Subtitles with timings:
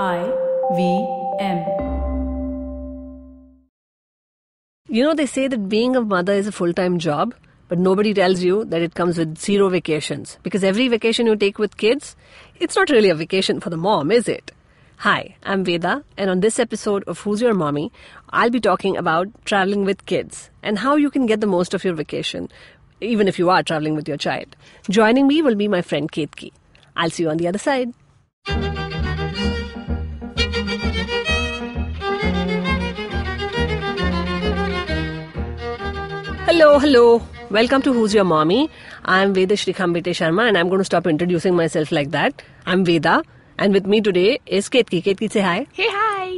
[0.00, 0.32] I
[0.74, 1.06] V
[1.38, 1.58] M.
[4.88, 7.34] You know, they say that being a mother is a full time job,
[7.68, 10.38] but nobody tells you that it comes with zero vacations.
[10.42, 12.16] Because every vacation you take with kids,
[12.58, 14.50] it's not really a vacation for the mom, is it?
[14.96, 17.92] Hi, I'm Veda, and on this episode of Who's Your Mommy,
[18.30, 21.84] I'll be talking about traveling with kids and how you can get the most of
[21.84, 22.48] your vacation,
[23.02, 24.56] even if you are traveling with your child.
[24.88, 26.52] Joining me will be my friend Ketki.
[26.96, 27.92] I'll see you on the other side.
[36.52, 37.22] Hello, hello.
[37.48, 38.68] Welcome to Who's Your Mommy.
[39.06, 42.42] I'm Veda Shrikhambete Sharma and I'm going to stop introducing myself like that.
[42.66, 43.22] I'm Veda
[43.56, 45.02] and with me today is Ketki.
[45.02, 45.66] Ketki, say hi.
[45.72, 46.36] Hey, hi.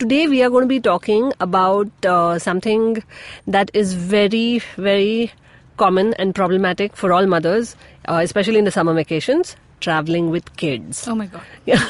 [0.00, 3.04] Today we are going to be talking about uh, something
[3.46, 5.30] that is very, very
[5.76, 7.76] common and problematic for all mothers,
[8.08, 9.54] uh, especially in the summer vacations
[9.86, 11.06] traveling with kids.
[11.08, 11.42] Oh my god.
[11.70, 11.82] Yeah,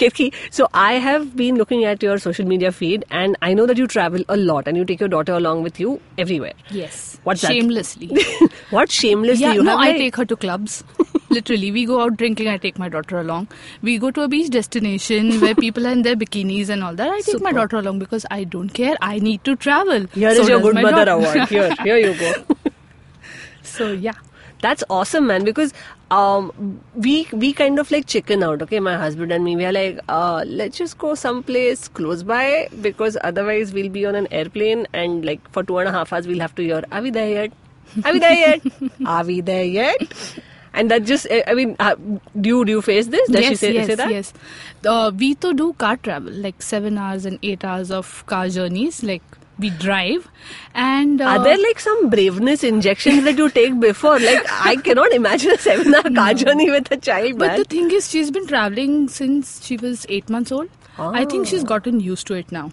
[0.00, 0.26] Ketki.
[0.58, 3.86] So I have been looking at your social media feed, and I know that you
[3.94, 6.52] travel a lot, and you take your daughter along with you everywhere.
[6.70, 7.18] Yes.
[7.28, 7.52] What's that?
[7.52, 8.10] Shamelessly.
[8.78, 9.80] what shamelessly yeah, you no, have?
[9.86, 10.84] I like- take her to clubs.
[11.30, 12.48] Literally, we go out drinking.
[12.48, 13.48] I take my daughter along.
[13.82, 17.08] We go to a beach destination where people are in their bikinis and all that.
[17.14, 18.94] I take my daughter along because I don't care.
[19.00, 20.06] I need to travel.
[20.20, 21.48] Here is So your good mother award.
[21.48, 22.34] Here, here you go.
[23.62, 24.12] so yeah.
[24.64, 25.44] That's awesome, man.
[25.44, 25.72] Because
[26.10, 28.62] um, we we kind of like chicken out.
[28.66, 32.68] Okay, my husband and me, we are like, uh, let's just go someplace close by
[32.88, 36.26] because otherwise we'll be on an airplane and like for two and a half hours
[36.32, 37.52] we'll have to hear, are we there yet?
[38.04, 38.62] Are we there yet?
[39.06, 40.16] are we there yet?
[40.72, 41.94] And that just, I mean, uh,
[42.40, 43.28] do you do you face this?
[43.28, 44.10] Does yes, she say, yes, say that?
[44.10, 44.32] yes.
[44.84, 49.02] Uh, we to do car travel, like seven hours and eight hours of car journeys.
[49.04, 49.22] Like
[49.58, 50.28] we drive,
[50.74, 54.18] and uh, Are there like some braveness injections that you take before?
[54.18, 57.58] Like I cannot imagine a seven-hour car journey with a child, But man.
[57.58, 60.68] the thing is, she's been traveling since she was eight months old.
[60.98, 61.66] I think she's Ah.
[61.74, 62.70] gotten used to it now.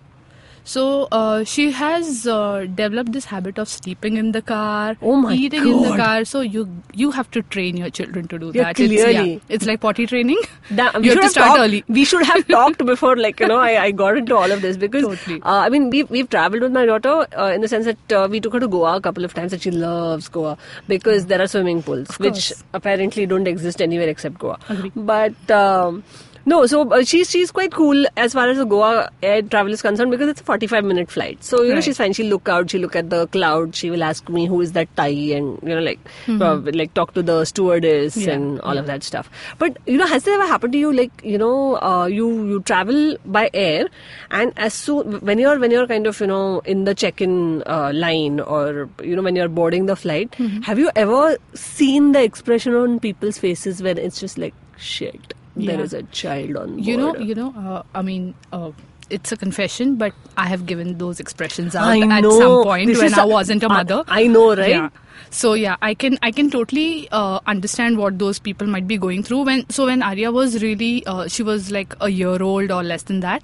[0.64, 5.34] So uh, she has uh, developed this habit of sleeping in the car, Oh my
[5.34, 6.24] eating in the car.
[6.24, 8.80] So you you have to train your children to do Yeah, that.
[8.80, 9.34] It's, clearly.
[9.34, 10.38] yeah, it's like potty training.
[10.76, 11.84] Da- you have to start talked, early.
[12.00, 14.78] We should have talked before, like you know, I, I got into all of this
[14.78, 15.42] because Totally.
[15.42, 18.28] uh, I mean we've we've traveled with my daughter uh, in the sense that uh,
[18.30, 20.58] we took her to Goa a couple of times, and she loves Goa
[20.88, 24.60] because there are swimming pools which apparently don't exist anywhere except Goa.
[24.70, 24.92] Agree.
[24.96, 26.04] But um,
[26.46, 29.82] no, so uh, she's she's quite cool as far as the Goa air travel is
[29.82, 31.44] concerned because it's a forty-five minute flight.
[31.44, 32.14] So you know she's fine.
[32.14, 34.94] She'll look out, she'll look at the cloud, she will ask me who is that
[34.96, 38.28] Thai, and you know like uh, like talk to the stewardess Mm-hmm.
[38.28, 39.30] Yeah, and all of that stuff.
[39.60, 40.92] But you know, has that ever happened to you?
[40.92, 43.88] Like you know, uh, you you travel by air,
[44.32, 47.92] and as soon when you're when you're kind of you know in the check-in uh,
[47.94, 50.62] line or you know when you're boarding the flight, Mm-hmm.
[50.62, 55.34] have you ever seen the expression on people's faces when it's just like shit?
[55.56, 55.82] There Yeah.
[55.84, 56.86] is a child on board.
[56.86, 57.54] You know, you know.
[57.58, 58.34] Uh, I mean.
[58.52, 58.72] Uh,
[59.12, 63.02] it's a confession, but I have given those expressions out I at some point This
[63.02, 64.04] when I wasn't a mother.
[64.08, 64.70] I know, right?
[64.70, 64.90] Yeah.
[65.32, 69.22] So yeah, I can I can totally uh, understand what those people might be going
[69.24, 69.42] through.
[69.44, 73.04] When so when Arya was really uh, she was like a year old or less
[73.04, 73.44] than that.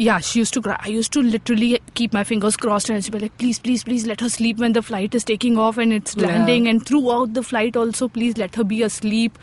[0.00, 0.76] Yeah, she used to cry.
[0.78, 4.06] I used to literally keep my fingers crossed and she'd be like, please, please, please
[4.06, 6.28] let her sleep when the flight is taking off and it's Yeah.
[6.28, 6.68] landing.
[6.68, 9.36] And throughout the flight, also, please let her be asleep.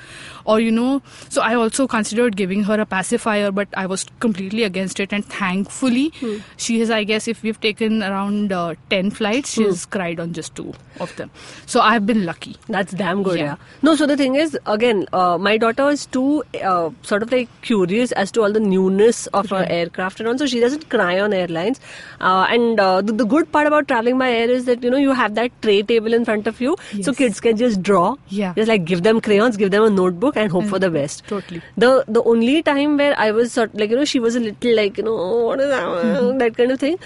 [0.46, 4.64] Or, you know, so I also considered giving her a pacifier, but I was completely
[4.64, 5.12] against it.
[5.12, 6.38] And thankfully, Hmm.
[6.56, 9.64] she has, I guess, if we've taken around uh, 10 flights, Hmm.
[9.64, 11.32] she's cried on just two of them.
[11.66, 12.56] So I've been lucky.
[12.70, 13.44] That's damn good, yeah.
[13.44, 13.56] Yeah.
[13.82, 17.50] No, so the thing is, again, uh, my daughter is too uh, sort of like
[17.62, 21.20] curious as to all the newness of our aircraft and on, so she doesn't cry
[21.20, 21.80] on airlines.
[22.22, 24.98] Uh, and uh, the, the good part about traveling by air is that you know
[24.98, 28.16] you have that tray table in front of you, so kids can just draw.
[28.30, 28.54] Yeah.
[28.62, 31.26] Just like give them crayons, give them a notebook, and hope for the best.
[31.28, 31.62] Totally.
[31.86, 34.76] The the only time where I was sort like you know she was a little
[34.84, 36.38] like you know "Oh, what is that Mm-hmm.
[36.46, 37.00] that kind of thing.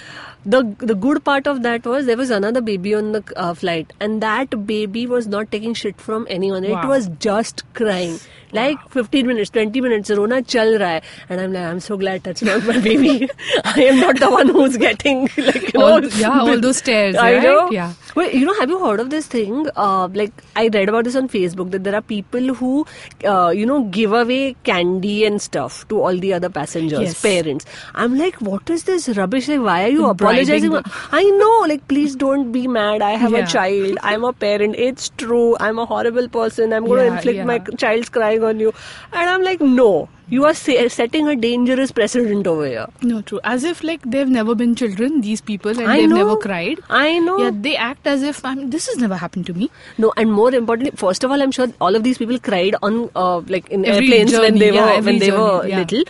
[0.45, 3.91] The the good part of that was there was another baby on the uh, flight,
[3.99, 6.63] and that baby was not taking shit from anyone.
[6.63, 8.19] It was just crying.
[8.51, 11.01] Like 15 minutes, 20 minutes, Rona chal raha hai.
[11.29, 13.29] And I'm like, I'm so glad that's not my baby.
[13.63, 16.07] I am not the one who's getting, like, you All know.
[16.15, 17.43] yeah, all those stares, I right?
[17.43, 17.69] know.
[17.69, 17.93] Yeah.
[18.15, 19.67] Wait, you know, have you heard of this thing?
[19.75, 22.87] Uh, like, I read about this on Facebook that there are people who,
[23.23, 27.21] uh, you know, give away candy and stuff to all the other passengers, Yes.
[27.21, 27.65] parents.
[27.93, 29.47] I'm like, what is this rubbish?
[29.47, 30.75] Like, why are you apologizing?
[31.11, 33.01] I know, like, please don't be mad.
[33.01, 33.97] I have a child.
[34.03, 34.75] I'm a parent.
[34.77, 35.57] It's true.
[35.59, 36.71] I'm a horrible person.
[36.73, 38.73] I'm going to Yeah, inflict my child's crying on you.
[39.11, 40.09] And I'm like, no.
[40.31, 42.85] You are sa- setting a dangerous precedent over here.
[43.01, 43.39] No, true.
[43.43, 46.17] As if like they've never been children, these people, and I they've know.
[46.17, 46.77] never cried.
[46.87, 47.37] I know.
[47.39, 49.71] Yeah, they act as if I mean, this has never happened to me.
[49.97, 53.09] No, and more importantly, first of all, I'm sure all of these people cried on
[53.15, 55.79] uh, like in Every airplanes when they were yeah, when they were journey, yeah.
[55.79, 56.03] little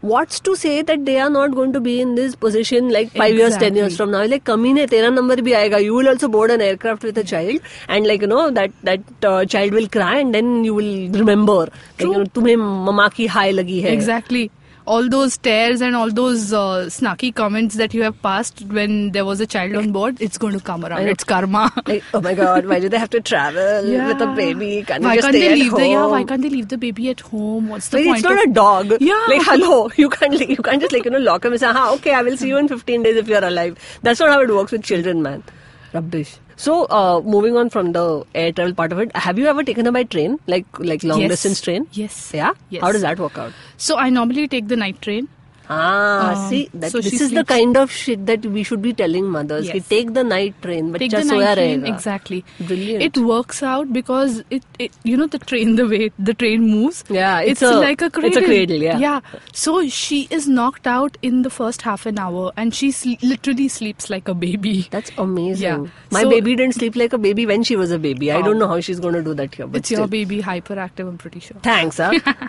[0.00, 3.32] what's to say that they are not going to be in this position like five
[3.32, 3.38] exactly.
[3.38, 4.24] years, ten years from now?
[4.24, 5.82] Like, kamine tera number bhi aayega.
[5.82, 9.00] You will also board an aircraft with a child, and like you know that that
[9.24, 11.66] uh, child will cry, and then you will remember.
[11.66, 11.72] True.
[11.72, 13.88] Like, you know, tumhe mama ki high lagi hai.
[13.88, 14.50] Exactly.
[14.86, 19.24] All those stares and all those uh, snarky comments that you have passed when there
[19.24, 21.06] was a child on board, it's going to come around.
[21.06, 21.70] It's karma.
[21.86, 24.82] Like, oh my god, why do they have to travel with a baby?
[24.84, 25.80] Can't why they just can't stay they at leave home?
[25.80, 26.06] the yeah?
[26.06, 27.68] Why can't they leave the baby at home?
[27.68, 28.16] What's the Like, point?
[28.18, 29.00] it's not of- a dog.
[29.00, 29.24] Yeah.
[29.28, 31.94] Like, hello, you can't, you can't just like, you know, lock him and say, ah,
[31.94, 33.78] okay, I will see you in 15 days if you're alive.
[34.02, 35.44] That's not how it works with children, man.
[35.92, 36.36] Rubbish.
[36.60, 39.86] So, uh, moving on from the air travel part of it, have you ever taken
[39.86, 40.38] a by train?
[40.46, 41.30] Like, like long Yes.
[41.30, 41.86] distance train?
[41.92, 42.32] Yes.
[42.34, 42.52] Yeah?
[42.68, 42.82] Yes.
[42.82, 43.54] How does that work out?
[43.78, 45.28] So I normally take the night train.
[45.72, 48.92] Ah, um, see, that, so this is the kind of shit that we should be
[48.92, 49.68] telling mothers.
[49.68, 49.88] Yes.
[49.88, 50.92] Take the night train.
[50.94, 52.44] Take the night train, exactly.
[52.58, 53.04] Brilliant.
[53.04, 57.04] It works out because it, it, you know, the train, the way the train moves.
[57.08, 58.30] Yeah, it's, it's a, like a cradle.
[58.30, 58.98] It's a cradle, yeah.
[58.98, 59.20] Yeah.
[59.52, 63.68] So she is knocked out in the first half an hour and she sl- literally
[63.68, 64.88] sleeps like a baby.
[64.90, 65.62] That's amazing.
[65.62, 65.86] Yeah.
[66.10, 68.32] My so, baby didn't sleep like a baby when she was a baby.
[68.32, 68.58] I don't oh.
[68.58, 69.68] know how she's going to do that here.
[69.68, 70.00] But it's still.
[70.00, 71.58] your baby hyperactive, I'm pretty sure.
[71.62, 72.18] Thanks, huh?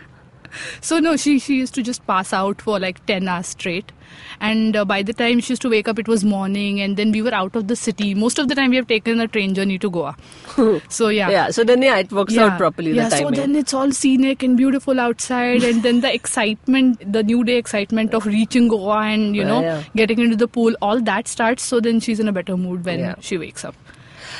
[0.82, 3.92] So no, she she used to just pass out for like ten hours straight,
[4.40, 7.12] and uh, by the time she used to wake up, it was morning, and then
[7.12, 8.14] we were out of the city.
[8.14, 10.16] Most of the time, we have taken a train journey to Goa.
[10.90, 11.30] so yeah.
[11.30, 11.50] yeah.
[11.52, 12.92] So then, yeah, it works out properly.
[12.92, 17.24] Yeah, the so then it's all scenic and beautiful outside, and then the excitement, the
[17.24, 19.84] new day excitement of reaching Goa and you know Yeah, yeah.
[19.96, 21.64] getting into the pool, all that starts.
[21.64, 23.16] So then she's in a better mood when Yeah.
[23.20, 23.76] she wakes up.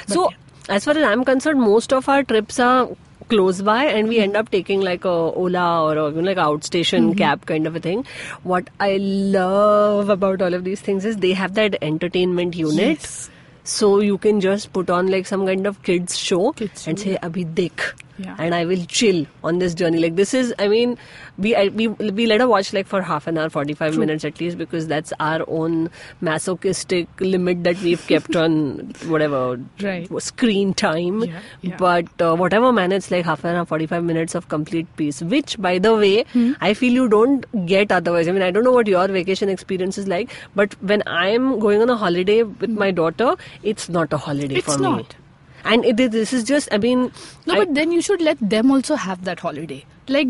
[0.08, 0.30] But So,
[0.70, 2.90] as far as I'm concerned, most of our trips are
[3.34, 7.18] close by and we end up taking like a Ola or a, like outstation Mm-hmm.
[7.24, 8.06] cab kind of a thing.
[8.44, 8.98] What I
[9.42, 13.00] love about all of these things is they have that entertainment unit.
[13.00, 13.30] Yes.
[13.64, 17.06] So you can just put on like some kind of kids show Kids and show,
[17.06, 18.36] say Abhi dekh Yeah.
[18.40, 20.00] and I will chill on this journey.
[20.06, 20.98] Like this is, I mean,
[21.46, 21.88] we I, we
[22.20, 24.88] we let her watch like for half an hour, forty five minutes at least because
[24.94, 25.90] that's our own
[26.36, 29.42] masochistic limit that we've kept on whatever
[29.82, 30.08] Right.
[30.28, 31.24] screen time.
[31.24, 31.78] Yeah, yeah.
[31.78, 35.22] But uh, whatever man, it's like half an hour, forty five minutes of complete peace.
[35.36, 36.52] Which, by the way, Hmm.
[36.62, 38.28] I feel you don't get otherwise.
[38.28, 40.30] I mean, I don't know what your vacation experience is like,
[40.62, 44.66] but when I'm going on a holiday with my daughter, it's not a holiday It's
[44.74, 45.06] for me.
[45.64, 45.74] Not.
[45.74, 47.12] And it, this is just, I mean,
[47.46, 49.86] No, I- but then you should let them also have that holiday.
[50.08, 50.28] Like,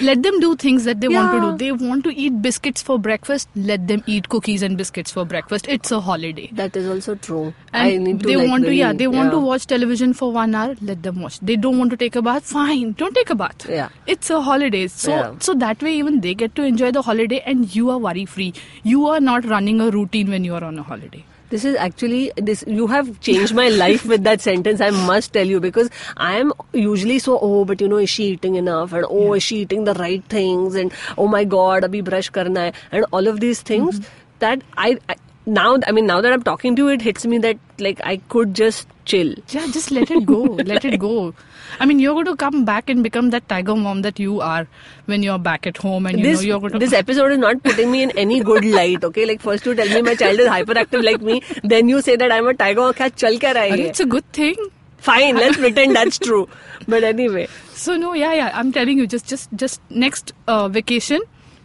[0.00, 1.56] let them do things that they want to do.
[1.58, 3.48] They want to eat biscuits for breakfast.
[3.56, 5.66] Let them eat cookies and biscuits for breakfast.
[5.68, 6.50] It's a holiday.
[6.52, 7.52] that is also true.
[7.72, 10.30] And I need to they like, want to, yeah, they want to watch television for
[10.30, 10.76] one hour.
[10.80, 11.40] Let them watch.
[11.40, 12.44] They don't want to take a bath.
[12.44, 13.66] Fine, don't take a bath.
[13.68, 13.88] Yeah.
[14.06, 14.86] it's a holiday.
[14.86, 15.34] So, Yeah.
[15.40, 18.52] so that way even they get to enjoy the holiday, and you are worry free.
[18.84, 21.24] You are not running a routine when you are on a holiday.
[21.50, 22.64] This is actually this.
[22.66, 24.80] You have changed my life with that sentence.
[24.80, 28.24] I must tell you because I am usually so oh, but you know, is she
[28.32, 28.92] eating enough?
[28.92, 30.74] And oh, is she eating the right things?
[30.74, 32.72] And oh my God, abhi brush karna hai.
[32.92, 34.38] And all of these things Mm-hmm.
[34.40, 35.78] that I, I now.
[35.86, 38.54] I mean, now that I'm talking to you, it hits me that like I could
[38.54, 39.34] just chill.
[39.48, 40.42] Yeah, just let it go.
[40.42, 41.34] let like, it go.
[41.80, 44.66] I mean, you're going to come back and become that tiger mom that you are
[45.06, 46.78] when you're back at home and you this, know you're going to.
[46.78, 49.26] This episode is not putting me in any good light, okay?
[49.26, 52.32] Like, first you tell me my child is hyperactive like me, then you say that
[52.32, 52.92] I'm a tiger.
[52.92, 53.78] Chal kya rahi.
[53.78, 54.56] It's a good thing.
[54.98, 56.48] Fine, let's pretend that's true.
[56.88, 57.48] But anyway.
[57.72, 58.50] So, no, yeah, yeah.
[58.54, 61.20] I'm telling you, just, just, just next uh, vacation,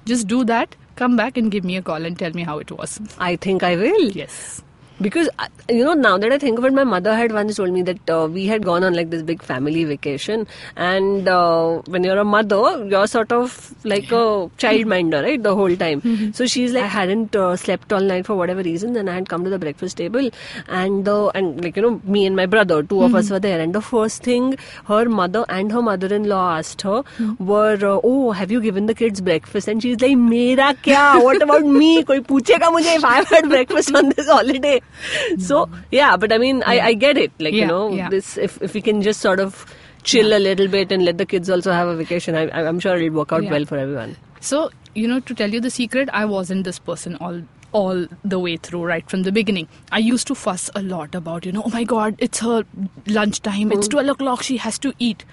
[0.05, 0.75] just do that.
[0.95, 2.99] Come back and give me a call and tell me how it was.
[3.17, 4.09] I think I will.
[4.11, 4.61] Yes
[5.01, 7.71] because uh, you know now that i think of it my mother had once told
[7.71, 10.47] me that uh, we had gone on like this big family vacation.
[10.75, 15.75] And uh, when you're a mother you're sort of like a childminder right the whole
[15.75, 16.01] time.
[16.01, 16.31] Mm-hmm.
[16.31, 18.95] so she's like i hadn't uh, slept all night for whatever reason.
[18.95, 20.29] And i had come to the breakfast table.
[20.67, 23.15] And the and like you know me and my brother two of mm-hmm.
[23.15, 23.59] us were there.
[23.59, 27.45] And the first thing her mother and her mother-in-law asked her mm-hmm.
[27.45, 29.67] were uh, oh have you given the kids breakfast?
[29.67, 32.03] And she's like mera kya what about me?
[32.03, 34.79] koi puchega mujhe if i had breakfast on this holiday.
[35.37, 37.31] So yeah, but I mean, I, I get it.
[37.39, 38.09] Like you know, yeah.
[38.09, 39.65] this if if we can just sort of
[40.03, 42.95] chill a little bit and let the kids also have a vacation, I, I'm sure
[42.97, 43.51] it'll work out Yeah.
[43.51, 44.15] well for everyone.
[44.39, 48.39] So, you know, to tell you the secret, I wasn't this person all all the
[48.39, 49.67] way through right from the beginning.
[49.91, 52.63] I used to fuss a lot about, you know, oh my god, it's her
[53.07, 53.91] lunchtime, it's hmm.
[53.91, 55.25] 12 o'clock, she has to eat.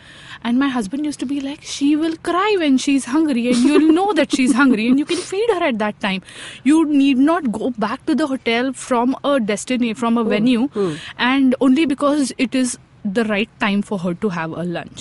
[0.44, 3.92] And my husband used to be like, she will cry when she's hungry, and you'll
[3.92, 6.22] know that she's hungry, and you can feed her at that time.
[6.62, 10.28] You need not go back to the hotel from a destiny, from a hmm.
[10.28, 10.94] venue, hmm.
[11.18, 15.00] and only because it is the right time for her to have a lunch.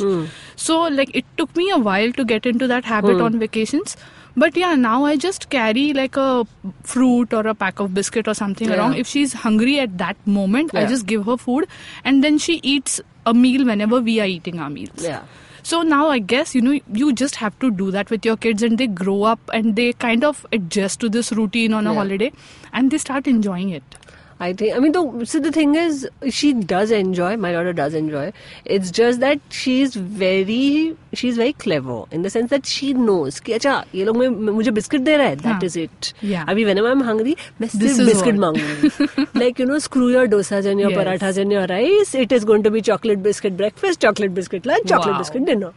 [0.55, 3.97] So, like, it took me a while to get into that habit on vacations.
[4.37, 6.45] But yeah, now I just carry like a
[6.83, 8.75] fruit or a pack of biscuit or something Yeah.
[8.75, 8.95] along.
[8.95, 11.67] If she's hungry at that moment, I just give her food
[12.03, 15.03] and then she eats a meal whenever we are eating our meals.
[15.03, 15.21] Yeah.
[15.63, 18.61] So now I guess you know you just have to do that with your kids,
[18.61, 21.95] and they grow up and they kind of adjust to this routine on a Yeah.
[22.01, 22.31] holiday,
[22.71, 23.95] and they start enjoying it.
[24.44, 24.74] I think.
[24.74, 27.36] I mean, the, so the thing is, she does enjoy.
[27.36, 28.32] My daughter does enjoy.
[28.76, 33.52] It's just that she's very, she's very clever in the sense that she knows कि
[33.58, 34.28] अच्छा ये लोग मैं
[34.60, 35.36] मुझे biscuit दे रहा है.
[35.42, 35.60] That हाँ.
[35.68, 36.12] is it.
[36.30, 36.46] Yeah.
[36.54, 38.40] अभी whenever I'm hungry, मैं This सिर्फ is biscuit what.
[38.46, 39.26] मांगूंगी.
[39.44, 41.00] like you know, screw your dosas and your Yes.
[41.02, 42.14] parathas and your rice.
[42.24, 45.22] It is going to be chocolate biscuit breakfast, chocolate biscuit lunch, chocolate Wow.
[45.26, 45.72] biscuit dinner.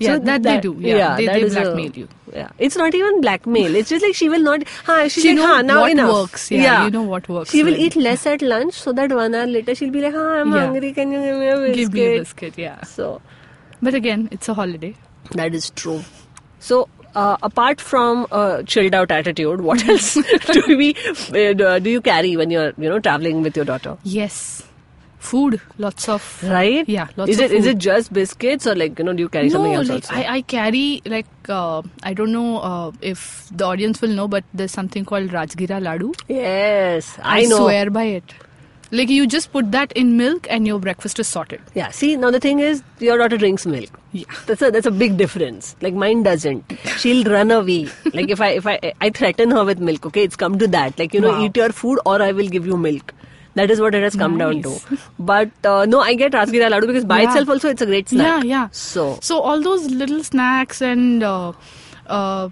[0.00, 0.76] Yeah, that they do.
[0.80, 2.08] Yeah, they- that they is a- blackmail you.
[2.34, 3.74] Yeah, it's not even blackmail.
[3.76, 4.64] It's just like she will not.
[4.86, 6.12] Haan, she's She like, haan, now what enough.
[6.12, 9.34] works, yeah, you know what works She will eat less at lunch so that one
[9.34, 10.64] hour later she'll be like, "Haan, I'm Yeah.
[10.66, 10.92] hungry.
[10.98, 12.82] Can you give me a biscuit?" Give me a biscuit, yeah.
[12.96, 13.20] So
[13.82, 14.94] But again, it's a holiday.
[15.32, 16.02] that is true.
[16.58, 16.88] So.
[17.22, 20.14] Uh, apart from uh, chilled out attitude, what else
[20.54, 20.88] do we
[21.32, 23.92] uh, do you carry when you're you know traveling with your daughter?
[24.02, 24.64] Yes,
[25.24, 26.22] food, lots of.
[26.52, 26.88] Right?
[26.88, 29.28] Yeah, lots is of it is it just biscuits or like you know do you
[29.28, 30.14] carry something else like also?
[30.14, 34.44] I, I carry like uh, I don't know uh, if the audience will know, but
[34.62, 36.14] there's something called Rajgira Ladu.
[36.28, 37.58] yes, I, I, know.
[37.66, 38.34] swear by it.
[38.98, 41.60] Like you just put that in milk and your breakfast is sorted.
[41.74, 41.90] Yeah.
[41.90, 43.88] See, now the thing is, your daughter drinks milk.
[44.12, 44.24] Yeah.
[44.46, 45.74] That's a that's a big difference.
[45.80, 46.76] Like mine doesn't.
[46.98, 47.88] She'll run away.
[48.12, 50.06] like if I if I I threaten her with milk.
[50.10, 50.96] Okay, it's come to that.
[50.98, 51.44] Like you know, Wow.
[51.46, 53.12] eat your food or I will give you milk.
[53.54, 54.70] That is what it has come down to.
[55.18, 57.26] But uh, no, I get rajgira ladu because by Yeah.
[57.28, 58.44] itself also it's a great snack.
[58.44, 58.68] Yeah, yeah.
[58.72, 61.52] So So all those little snacks and uh,
[62.06, 62.48] uh,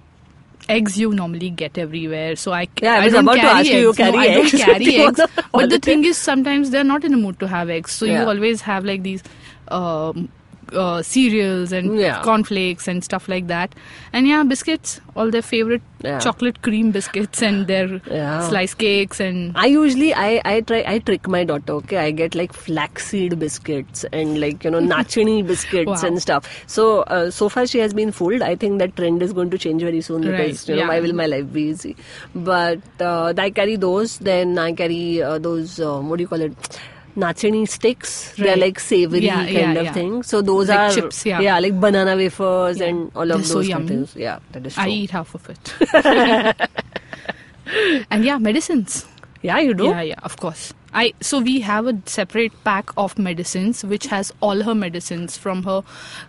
[0.68, 2.37] eggs you normally get everywhere.
[2.37, 4.78] So I Yeah, I was about to ask you, you carry no, I don't carry
[4.85, 5.16] with you on eggs.
[5.25, 7.90] the But the thing is, sometimes they're not in a mood to have eggs.
[8.02, 8.23] So Yeah.
[8.23, 9.25] you always have like these.
[9.68, 10.28] Um,
[10.73, 12.23] uh, cereals and Yeah.
[12.23, 13.75] cornflakes and stuff like that,
[14.12, 16.19] and yeah, biscuits, all their favorite Yeah.
[16.19, 18.40] chocolate cream biscuits and their Yeah.
[18.49, 21.75] slice cakes and I usually I I try I trick my daughter.
[21.75, 26.09] Okay, I get like flaxseed biscuits and like you know nachini biscuits Wow.
[26.09, 26.49] and stuff.
[26.66, 28.42] So uh, so far she has been fooled.
[28.42, 30.99] I think that trend is going to change very soon because Right, you know why
[31.00, 31.95] will my life be easy?
[32.35, 34.19] But uh, I carry those.
[34.19, 36.81] Then I carry uh, those um, what do you call it?
[37.16, 38.33] Nachini sticks.
[38.37, 39.92] They're like savory Yeah, kind yeah, of yeah.
[39.92, 40.23] thing.
[40.23, 41.59] So those Like are chips, yeah.
[41.59, 42.87] like banana wafers Yeah.
[42.87, 43.88] and all of They're those kind of yummy.
[43.88, 44.16] things.
[44.16, 44.83] Yeah, that is true.
[44.85, 45.75] I eat half of it.
[48.11, 49.07] and yeah, medicines.
[49.42, 49.84] Yeah, you do.
[49.87, 50.72] Yeah, yeah, of course.
[50.94, 55.62] I so we have a separate pack of medicines which has all her medicines from
[55.64, 55.82] her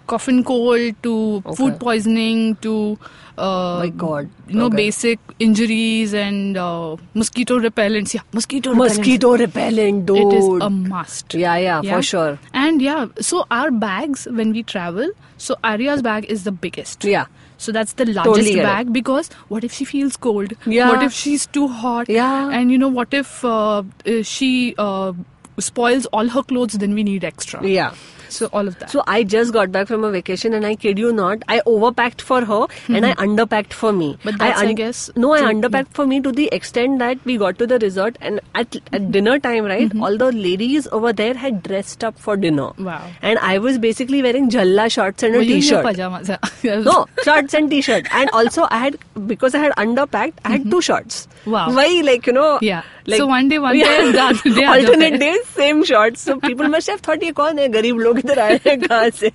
[0.07, 1.15] cough and cold to
[1.45, 1.55] Okay.
[1.57, 2.97] food poisoning to
[3.37, 4.29] uh, My God.
[4.47, 4.77] you know Okay.
[4.77, 8.13] basic injuries and uh, mosquito repellents.
[8.13, 8.97] Yeah, mosquito repellents.
[8.97, 10.17] Mosquito repellent, dude.
[10.17, 11.33] It is a must.
[11.33, 12.39] Yeah, yeah, for sure.
[12.53, 17.03] And yeah, so our bags when we travel, so Arya's bag is the biggest.
[17.03, 17.25] Yeah.
[17.63, 18.63] So that's the largest Totally get it.
[18.69, 20.53] bag because what if she feels cold?
[20.65, 20.89] Yeah.
[20.89, 22.09] What if she's too hot?
[22.09, 22.49] Yeah.
[22.49, 25.13] And you know what if uh, uh, she uh,
[25.59, 26.73] spoils all her clothes?
[26.73, 27.65] Then we need extra.
[27.65, 27.93] Yeah.
[28.33, 28.89] So all of that.
[28.89, 32.21] So I just got back from a vacation and I kid you not, I overpacked
[32.21, 32.95] for her hmm.
[32.95, 34.17] and I underpacked for me.
[34.23, 37.23] But that's, I un- guess, No, I to- underpacked for me to the extent that
[37.25, 40.03] we got to the resort and at, at dinner time, right, mm-hmm.
[40.03, 42.71] all the ladies over there had dressed up for dinner.
[42.79, 43.09] Wow.
[43.21, 45.85] And I was basically wearing jalla shorts and a Were you in your t-shirt.
[45.85, 46.31] pajamas?
[46.85, 48.07] No, shorts and t-shirt.
[48.11, 48.97] And also I had,
[49.27, 50.71] because I had underpacked, I had mm-hmm.
[50.71, 51.27] two shorts.
[51.45, 51.73] Wow.
[51.73, 52.59] Why, like, you know.
[52.61, 52.83] Yeah.
[53.06, 55.18] Like, So one day one pair, the other day other alternate pair.
[55.18, 56.20] days, same shorts.
[56.30, 59.32] So people must have thought, ये कौन है गरीब लोग इधर आए हैं कहाँ से?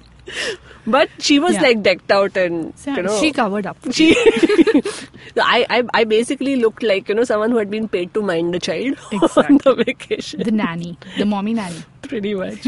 [0.93, 1.61] But she was Yeah.
[1.63, 3.77] like decked out and So, you know she covered up.
[3.97, 4.07] she
[5.45, 8.55] I, I I basically looked like you know someone who had been paid to mind
[8.59, 9.57] a child on Exactly.
[9.65, 10.43] the vacation.
[10.49, 11.83] The nanny, the mommy nanny.
[12.09, 12.67] Pretty much.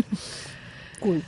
[1.02, 1.22] cool.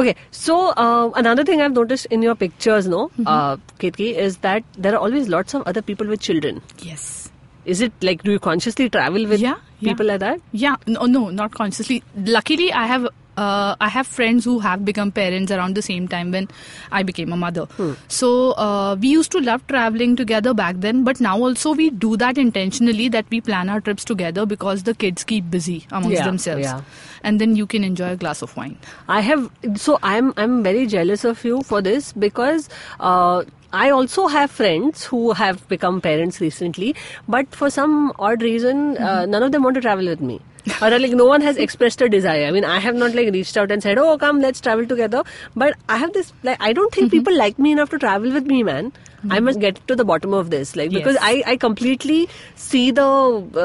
[0.00, 3.26] Okay, so uh, another thing I've noticed in your pictures, no, Mm-hmm.
[3.26, 6.62] uh, Ketki, is that there are always lots of other people with children.
[6.78, 7.30] Yes.
[7.75, 9.91] Is it like do you consciously travel with Yeah, yeah.
[9.91, 10.39] people like that?
[10.51, 12.01] Yeah, no, no, not consciously.
[12.35, 13.07] Luckily, I have
[13.37, 16.47] uh, I have friends who have become parents around the same time when
[16.91, 17.67] I became a mother.
[18.07, 22.17] So uh, we used to love traveling together back then, but now also we do
[22.17, 26.25] that intentionally that we plan our trips together because the kids keep busy amongst Yeah,
[26.25, 26.81] themselves, yeah.
[27.23, 28.77] and then you can enjoy a glass of wine.
[29.07, 34.27] I have so I'm I'm very jealous of you for this because uh, I also
[34.27, 36.95] have friends who have become parents recently,
[37.27, 40.39] but for some odd reason, uh, none of them want to travel with me.
[40.81, 42.45] or like no one has expressed a desire.
[42.45, 45.23] I mean, I have not like reached out and said, "Oh, come, let's travel together."
[45.55, 48.45] But I have this like I don't think people like me enough to travel with
[48.55, 48.91] me, man.
[49.35, 51.23] I must get to the bottom of this, like because Yes.
[51.29, 52.19] I I completely
[52.55, 53.07] see the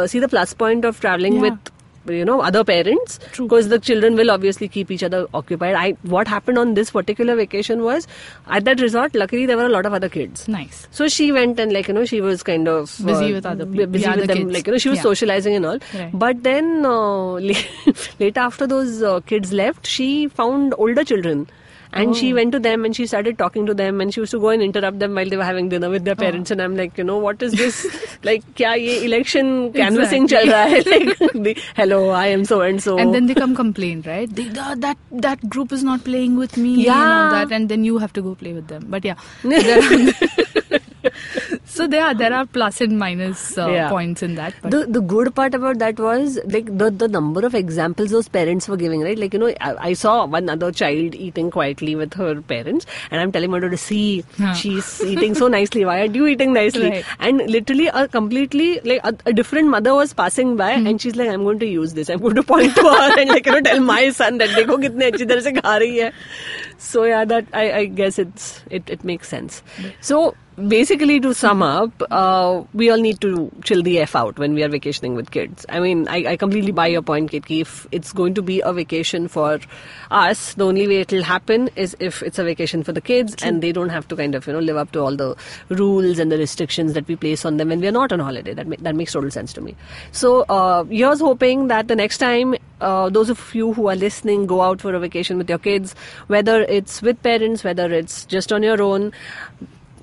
[0.00, 1.46] uh, see the plus point of traveling Yeah.
[1.48, 1.71] with
[2.06, 3.46] you know other parents True.
[3.46, 7.36] because the children will obviously keep each other occupied i what happened on this particular
[7.36, 8.08] vacation was
[8.48, 10.86] at that resort luckily there were a lot of other kids Nice.
[10.90, 13.66] so she went and like you know she was kind of Busy uh, with other
[13.66, 14.52] people, busy yeah, with them kids.
[14.52, 15.02] like you know she was Yeah.
[15.02, 16.10] socializing and all Right.
[16.12, 17.32] but then uh,
[18.20, 21.48] later after those uh, kids left she found older children
[21.94, 22.36] And she Oh.
[22.36, 24.62] went to them and she started talking to them and she used to go and
[24.62, 26.22] interrupt them while they were having dinner with their Oh.
[26.22, 26.50] parents.
[26.50, 27.80] And I'm like, you know, what is this?
[28.28, 30.50] like, kya ye election canvassing Exactly.
[30.50, 30.98] chal raha hai?
[31.26, 32.96] Like, the, hello, I am so and so.
[32.98, 34.34] And then they come complain, right?
[34.40, 34.96] They, "Ah, that
[35.28, 36.74] that group is not playing with me.
[36.88, 38.86] and all that, and then you have to go play with them.
[38.96, 39.16] But yeah,
[41.65, 43.89] so there are there are plus and minus uh, Yeah.
[43.89, 44.53] points in that.
[44.61, 48.27] But the the good part about that was like the the number of examples those
[48.37, 51.95] parents were giving right like you know I, I saw one other child eating quietly
[52.01, 54.53] with her parents and i'm telling my daughter see Huh.
[54.61, 57.05] she's eating so nicely why aren't you eating nicely Right.
[57.19, 60.87] and literally a completely like a, a different mother was passing by Hmm.
[60.87, 63.29] and she's like i'm going to use this i'm going to point to her and
[63.35, 66.11] like you know tell my son that देखो कितने अच्छी तरह से खा रही है
[66.89, 69.61] so yeah that i i guess it's it it makes sense
[70.11, 70.19] so
[70.73, 74.62] basically to sum up uh, we all need to chill the f out when we
[74.62, 75.64] are vacationing with kids.
[75.68, 78.72] I mean i, I completely buy your point Ketki if it's going to be a
[78.72, 79.60] vacation for
[80.10, 83.62] us the only way it'll happen is if it's a vacation for the kids and
[83.62, 85.36] they don't have to kind of you know live up to all the
[85.68, 88.54] rules and the restrictions that we place on them when we're not on holiday.
[88.54, 89.76] That, ma- that makes total sense to me.
[90.12, 94.46] So uh, here's hoping that the next time uh, those of you who are listening
[94.46, 95.94] go out for a vacation with your kids
[96.26, 99.12] whether it's with parents whether it's just on your own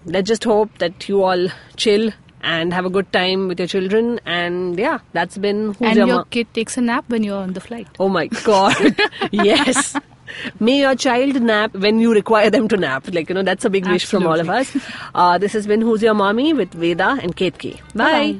[0.09, 1.47] let's just hope that you all
[1.77, 2.11] chill
[2.41, 4.19] and have a good time with your children.
[4.25, 7.53] And yeah that's been who's and your ma- kid takes a nap when you're on
[7.53, 7.87] the flight.
[7.99, 8.95] oh my god.
[9.31, 9.95] Yes.
[10.59, 13.07] May your child nap when you require them to nap.
[13.13, 14.75] Like you know that's a big wish from all of us.
[15.15, 18.11] Uh, this has been who's your mommy with veda and ketki bye.
[18.11, 18.39] Bye-bye.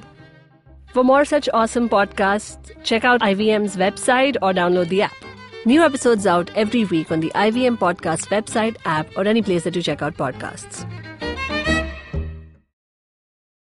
[0.94, 5.14] for more such awesome podcasts check out ivm's website or download the app.
[5.66, 9.76] New episodes out every week on the IVM Podcast website, app, or any place that
[9.76, 10.86] you check out podcasts.